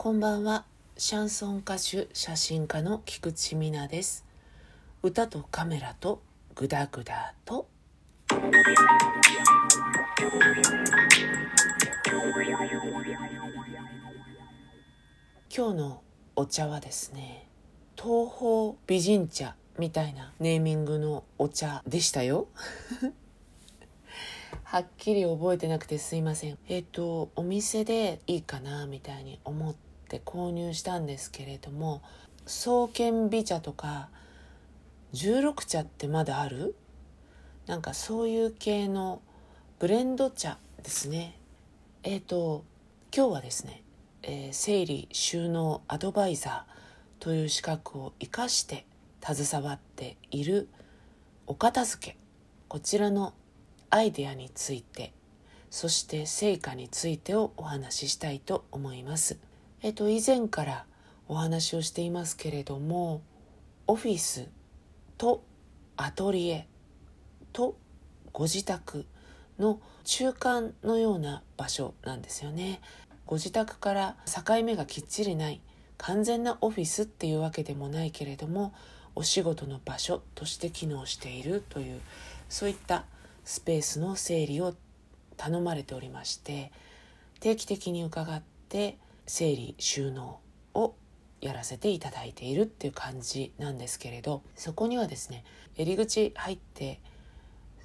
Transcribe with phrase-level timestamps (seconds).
[0.00, 0.64] こんばんは。
[0.96, 4.24] シャンソン歌手写真家の菊池美奈です。
[5.02, 6.22] 歌とカメラと
[6.54, 7.66] グダグダと。
[15.52, 16.02] 今日の
[16.36, 17.48] お茶はですね
[17.96, 22.46] 東方美人茶みたいなネーミングのお茶でしたよ。
[24.62, 26.58] はっきり覚えてなくてすいません。
[26.68, 32.00] えっ、とお店でいいかなみたいに思って購入したんですけれども
[32.46, 34.08] 創建美茶とか
[35.12, 36.74] 16茶ってまだある？
[37.66, 39.20] なんかそういう系の
[39.78, 41.38] ブレンド茶ですね。
[42.02, 42.64] えっ、と
[43.14, 43.82] 今日はですね、
[44.22, 48.86] えー整理収納アドバイザーという資格を生かして
[49.22, 50.68] 携わっている
[51.46, 52.16] お片付け。
[52.68, 53.34] こちらの
[53.90, 55.12] アイデアについて
[55.70, 59.38] そして成果についてをお話ししたいと思います。
[59.82, 60.84] えっと以前から
[61.28, 63.22] お話をしていますけれども
[63.86, 64.48] オフィス
[65.16, 65.44] と
[65.96, 66.66] アトリエ
[67.52, 67.76] と
[68.32, 69.06] ご自宅
[69.58, 72.80] の中間のような場所なんですよね。
[73.26, 75.60] ご自宅から境目がきっちりない
[75.98, 78.72] 完全なオフィスっていうわけでもないけれども
[79.14, 82.00] お仕事の場所として機能しているという
[82.48, 83.04] そういった
[83.44, 84.74] スペースの整理を
[85.36, 86.72] 頼まれておりまして
[87.40, 88.96] 定期的に伺って
[89.28, 90.40] 整理収納
[90.74, 90.94] を
[91.40, 95.44] やらせていただいているっていう感じなんですけれどそこにはですね
[95.76, 97.00] 入り口入って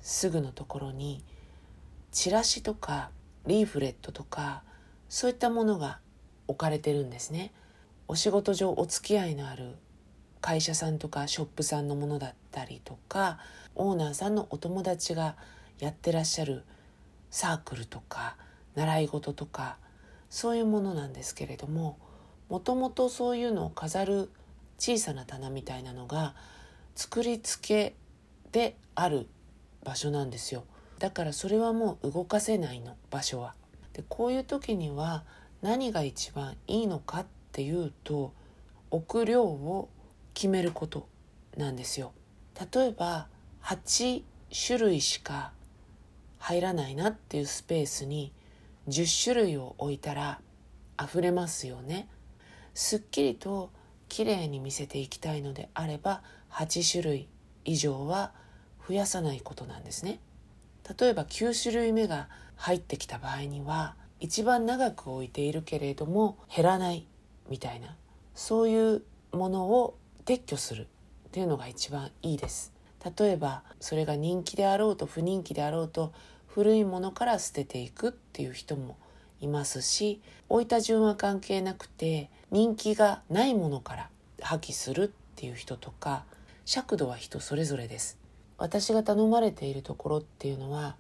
[0.02, 1.23] すぐのところに
[2.11, 3.11] チラシとか
[3.45, 4.63] リーフレットとか
[5.09, 6.00] そういったものが
[6.47, 7.52] 置かれてるんですね。
[8.07, 9.75] お仕事上お付き合いのある
[10.41, 13.39] 会社さんとかショップさんのものだったりとか
[13.75, 15.35] オーナーさんのお友達が
[15.80, 16.63] やってらっしゃる
[17.31, 18.35] サークルとか
[18.75, 19.78] 習い事とか
[20.34, 22.00] そういうものなんですけれども
[22.50, 24.31] もともとそういうのを飾る
[24.80, 26.34] 小さな棚みたいなのが
[26.95, 27.95] 作り付け
[28.52, 29.28] である
[29.84, 30.63] 場所なんですよ
[30.97, 33.53] だからそれはもう動かせないの場所は。
[33.94, 35.24] でこういう時には
[35.62, 38.34] 何が一番いいのかっていうと
[38.90, 39.90] 置く量を
[40.34, 41.07] 決めること
[41.57, 42.12] なんですよ。
[42.74, 43.28] 例えば
[43.62, 44.24] 8
[44.66, 45.52] 種類しか
[46.40, 48.34] 入らないなっていうスペースに
[48.88, 50.39] 10種類を置いたら
[51.01, 52.07] 溢れますよね。
[52.73, 53.71] すっきりと
[54.09, 56.21] きれいに見せていきたいのであれば
[56.51, 57.27] 8種類
[57.66, 58.31] 以上は
[58.88, 60.19] 増やさないことなんですね。
[60.99, 67.07] 例えば9種類目が入ってきた場合には一番長く置いているけれども減らない
[67.50, 67.95] みたいな
[68.35, 70.83] そういうものを撤去する
[71.27, 72.73] っていうのが一番いいです
[73.17, 76.13] 例えばそれが人気であろうと不人気であろうと
[76.53, 78.96] 古いものから捨てていくっていう人も
[79.41, 84.09] いますし置いた順は関係なくて人気がないものから
[84.40, 86.25] 破棄するっていう人とか
[86.66, 88.19] 尺度は人それぞれです。
[88.59, 90.96] 私が頼まれているところっていうのは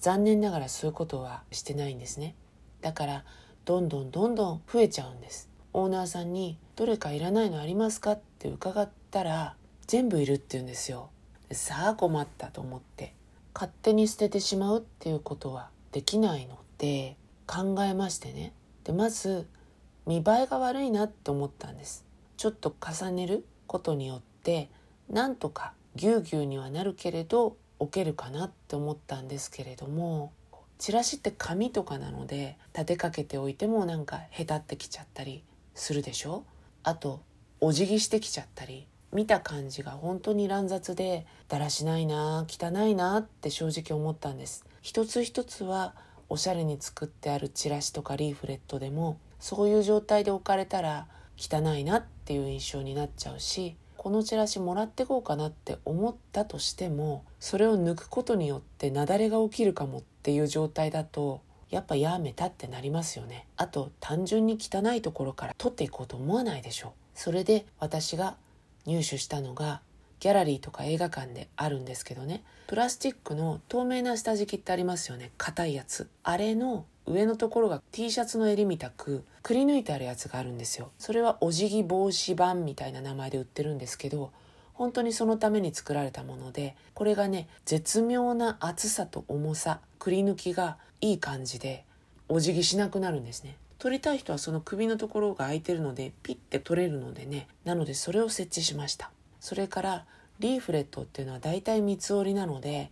[0.00, 2.34] 残念ながらそういうことはしてないんですね。
[2.80, 3.24] だから
[3.64, 5.48] どんどんどんどん増えちゃうんです。
[5.72, 9.54] オーナーさんに「どれかいらないのありますか?」って伺ったら
[9.86, 11.10] 全部いるって言うんですよ
[11.52, 13.14] さあ困ったと思って。
[13.58, 18.52] 勝手に捨ててしまうっていうことはできないので考えましてね。
[18.84, 19.46] でまず
[20.04, 22.04] 見栄えが悪いなって思ったんです。
[22.36, 24.68] ちょっと重ねることによって
[25.08, 30.32] なんとかぎゅうぎゅうにはなるけれど置けるかなって思ったんですけれども
[30.76, 35.42] チラシって紙とかなので立てかけておいてもなんかへたってきちゃったり
[35.74, 36.44] するでしょ？
[36.82, 37.22] あと
[37.60, 44.64] お辞儀してきちゃったり見た感じが本当に乱雑でだらしないな汚いなって正直思ったんです。
[44.82, 45.94] 一つ一つは
[46.28, 51.06] おしゃれに作ってあるチラシとかリーフレットでもそういう状態で置かれたら
[51.36, 61.40] 汚いなっていう印象になっちゃうしこのチラシもらってこうかなって思ったとしてもそれを抜くことによって雪崩が起きるかもっていう状態だと
[61.70, 63.46] やっぱやめたってなりますよね。
[63.56, 66.92] あと単純に汚いところから取っていこうと思わないでしょ。
[67.14, 68.36] それで私が
[68.86, 69.80] 入手したのが
[70.20, 72.42] ギャラリーとか映画館であるんですけどね。
[72.68, 75.30] プラスチックの透明な下敷きってありますよね。
[75.36, 76.08] 硬いやつ。
[76.22, 80.90] あれの上のところが T シャツの襟みたくくり抜いてあるやつがあるんですよ。
[80.98, 84.32] それはお辞儀防止版みたいな名前で売ってるんですけど
[84.74, 91.84] 本当にそのために作られたものでこれがね絶妙な厚さと重さくり抜きがいい感じで
[92.28, 93.56] お辞儀しなくなるんですね。
[93.78, 97.46] 取りたい人はその首のところが空いてるのでピッて取れるのでね。
[97.64, 99.10] なのでそれを設置しました。
[99.40, 100.04] それから
[100.38, 102.90] リーフレットっていうのは大体三つ折りなので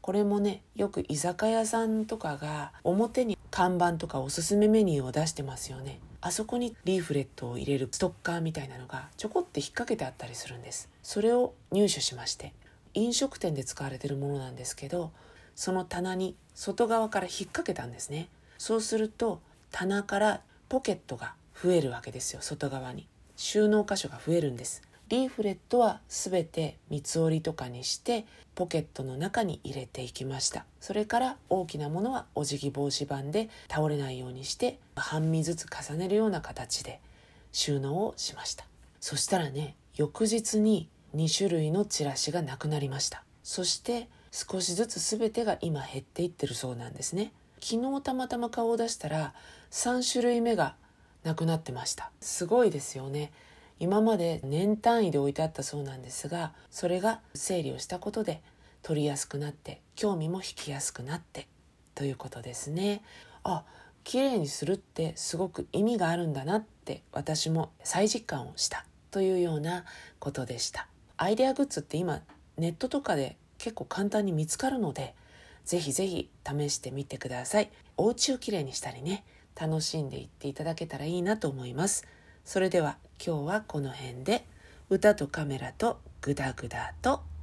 [0.00, 6.00] これもねよく居酒屋さんとかが表に看板とかおすすめメニューを出してますよね。
[6.20, 10.88] あそこにリーフレットを入れるストッカーみたいなのがちょこって引っ掛けてあったりするんです。
[11.02, 12.52] それを入手しまして
[12.94, 15.12] 飲食店で使われてるものなんですけど
[15.54, 18.28] その棚に外側から引っ掛けたんですね。
[18.58, 23.06] そうすると棚からポケットが増えるわけですよ外側に。
[23.36, 24.82] 収納箇所が増えるんです。
[25.08, 30.66] リーフレットは全て三つ折りとかにしてポケットの中に入れていきました。
[30.80, 37.00] それから大きなものはお辞儀防止板で倒れないようにして半身ずつ重ねるような形で
[37.52, 38.66] 収納をしました。
[39.00, 43.24] そしたらね翌日に2種類のチラシがなくなりました。
[43.42, 47.32] そして少しずつ全てが今減っていってるそうなんですね。
[47.60, 49.34] 昨日たまたま顔を出したら
[49.70, 50.74] 3種類目が
[51.24, 52.10] なくなってました。
[52.20, 53.32] すごいですよね。
[53.80, 58.42] 今まで年単位で置いてあったそうなんですがそれが整理をしたことで
[58.82, 61.46] 取りやすくなって興味も引きやすくなって
[61.94, 63.02] ということですね。
[63.44, 63.64] あ
[64.04, 69.84] 綺麗にするってすごく意味があるんだなって私も再実感をしたというような
[70.18, 70.88] ことでした。
[71.16, 72.22] アイデアグッズって今
[72.56, 75.14] ネットとかで結構簡単に見つかるので
[75.64, 77.70] ぜひぜひ試してみてください。
[77.96, 79.24] お家をきれいにしたりね
[79.60, 82.06] 楽しんでいっていただけたらいいなと思います。
[82.44, 84.44] それでは今日はこの辺で
[84.88, 87.22] 歌とカメラとグダグダと「